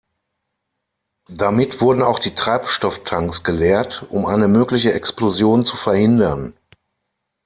Damit 1.29 1.79
wurden 1.79 2.01
auch 2.01 2.17
die 2.17 2.33
Treibstofftanks 2.33 3.43
geleert, 3.43 4.03
um 4.09 4.25
eine 4.25 4.47
mögliche 4.47 4.93
Explosion 4.93 5.63
zu 5.63 5.77
verhindern. 5.77 6.55